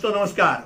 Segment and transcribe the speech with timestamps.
[0.00, 0.60] दोस्तों, नमस्कार।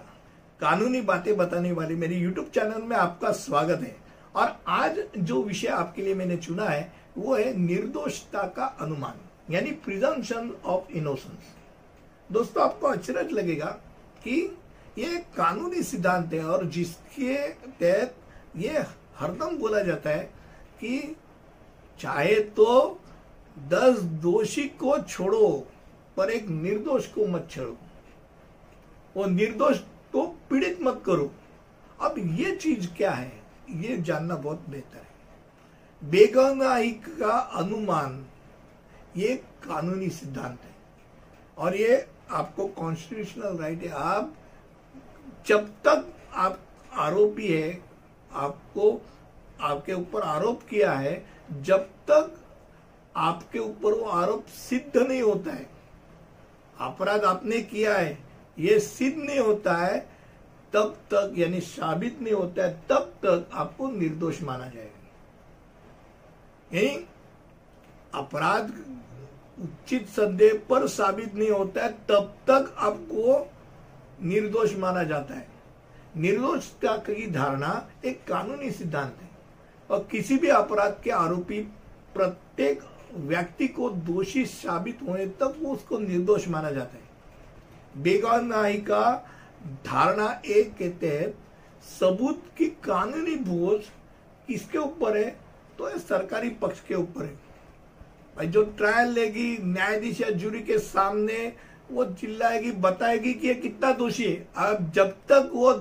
[0.61, 3.95] कानूनी बातें बताने वाले मेरे YouTube चैनल में आपका स्वागत है।
[4.35, 9.15] और आज जो विषय आपके लिए मैंने चुना है, वो है निर्दोषता का अनुमान,
[9.51, 11.55] यानी प्रिजम्पशन ऑफ़ इनोसेंस
[12.31, 13.71] दोस्तों, आपको अचरज लगेगा
[14.25, 14.37] कि
[14.99, 18.15] ये कानूनी सिद्धांत है और जिसके तहत
[18.57, 18.85] ये
[19.17, 20.23] हरदम बोला जाता है
[20.81, 21.17] कि
[22.01, 23.01] चाहे तो
[23.69, 25.49] दस दोषी को छोड़ो,
[26.17, 27.77] पर एक निर्दोष को मत छोड़ो।
[29.17, 29.79] वो निर्दोष
[30.13, 31.35] को पीड़ित मत करो।
[32.01, 33.43] अब ये चीज़ क्या है?
[33.71, 35.15] ये जानना बहुत बेहतर है।
[36.11, 38.27] बेगनाही का अनुमान,
[39.17, 40.75] ये कानूनी सिद्धांत है।
[41.59, 44.35] और ये आपको कॉन्स्टिट्यूशनल राइट है। आप,
[45.47, 46.61] जब तक आप
[46.93, 47.85] आरोपी है,
[48.33, 49.07] आपको,
[49.61, 51.27] आपके ऊपर आरोप किया है,
[51.61, 52.41] जब तक
[53.17, 55.71] आपके ऊपर वो आरोप सिद्ध नहीं होता है।
[56.81, 60.09] अपराध आपने किया है ये सिद्ध नहीं होता है,
[60.73, 65.01] तब तक, यानी साबित नहीं होता है, तब तक आपको निर्दोष माना जाएगा।
[66.77, 67.07] यानी
[68.15, 68.73] अपराध,
[69.61, 73.53] उचित संदेह पर साबित नहीं होता है, तब तक आपको
[74.23, 75.49] निर्दोष माना जाता है।
[76.17, 79.31] निर्दोषता की धारणा एक कानूनी सिद्धांत है,
[79.91, 81.61] और किसी भी अपराध के आरोपी
[82.15, 82.81] प्रत्येक
[83.15, 87.14] व्यक्ति को दोषी साबित होने तक उसको निर्दोष माना जाता है।
[87.97, 89.31] बेगानाही का
[89.87, 91.35] धारणा एक के तहत
[92.01, 93.81] सबूत की कानूनी बोझ
[94.47, 95.37] किसके ऊपर है?
[95.79, 97.35] तो ये सरकारी पक्ष के ऊपर है।
[98.37, 101.53] भाई, जो ट्रायल लेगी, न्यायाधीश या जूरी के सामने,
[101.91, 105.73] वो चिल्लाएगी, बताएगी कि ये कितना दोषी है। अब जब तक वो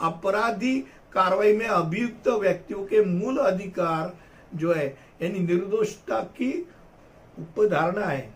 [0.00, 0.80] अपराधी
[1.12, 4.16] कार्रवाई में अभियुक्त व्यक्तियों के मूल अधिकार
[4.54, 4.86] जो है,
[5.22, 6.68] यानी निर्दोषता की
[7.38, 8.34] उपधारणा है,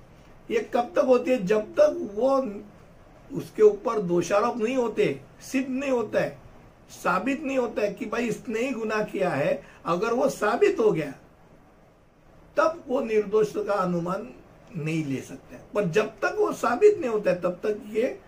[0.50, 1.46] ये कब तक होती है?
[1.46, 2.40] जब तक वो
[3.30, 6.38] उसके ऊपर दोषारोप नहीं होते, सिद्ध नहीं होता है,
[6.90, 10.90] साबित नहीं होता है कि भाई इसने ही गुना किया है, अगर वो साबित हो
[10.92, 11.12] गया,
[12.56, 14.28] तब वो निर्दोष का अनुमान
[14.76, 18.18] नहीं ले सकते। पर जब तक वो साबित नहीं होता है, तब तक ये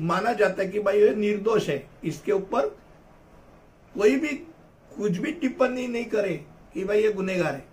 [0.00, 2.66] माना जाता है कि भाई ये निर्दोष है, इसके ऊपर
[3.94, 4.28] कोई भी,
[4.90, 6.34] कुछ भी टिप्पणी नहीं करे
[6.74, 7.64] कि भाई ये गुनेगार है।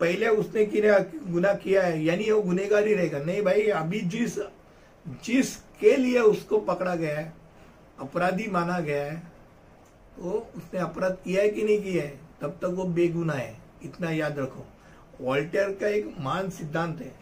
[0.00, 4.38] पहले उसने किया गुना किया है, यानी वो गुनेगार ही रहेगा। नहीं भाई, अभी जिस
[5.24, 7.32] जिस के लिए उसको पकड़ा गया है,
[8.00, 9.16] अपराधी माना गया है
[10.16, 12.18] तो उसने अपराध किया है कि नहीं किया है?
[12.40, 14.64] तब तक वो बेगुना है, इतना याद रखो।
[15.20, 17.12] वॉल्टेयर का एक मान सिद्धांत है।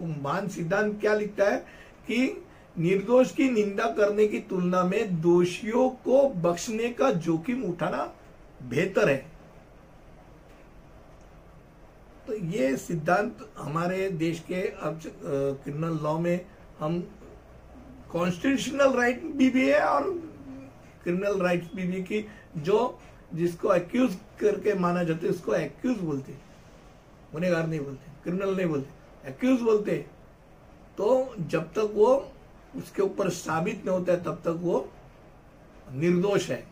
[0.00, 1.56] वो मान सिद्धांत क्या लिखता है
[2.06, 2.44] कि
[2.76, 8.02] निर्दोष की निंदा करने की तुलना में दोषियों को बख्शने का जोखिम उठाना
[8.62, 9.16] बेहतर है।
[12.26, 16.46] तो ये सिद्धांत हमारे देश के अब क्रिमिनल लॉ में
[16.78, 17.00] हम
[18.12, 20.02] कॉन्स्टिट्यूशनल राइट भी, भी है और
[21.02, 22.24] क्रिमिनल राइट्स भी, भी की
[22.58, 22.98] जो
[23.34, 26.32] जिसको एक्यूज करके माना जाता है उसको एक्यूज बोलते
[27.32, 29.96] गुनेगार नहीं बोलते क्रिमिनल नहीं बोलते। एक्यूज बोलते
[30.98, 32.08] तो जब तक वो
[32.76, 34.88] उसके ऊपर साबित नहीं होता है तब तक वो
[35.92, 36.62] निर्दोष है।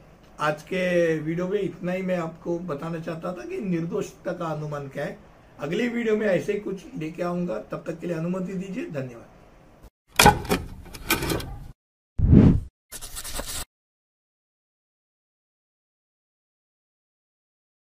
[0.40, 4.88] आज के वीडियो में इतना ही मैं आपको बताना चाहता था कि निर्दोषता का अनुमान
[4.88, 5.18] क्या है।
[5.58, 10.55] अगली वीडियो में ऐसे ही कुछ लेके आऊँगा। तब तक के लिए अनुमति दीजिए। धन्यवाद।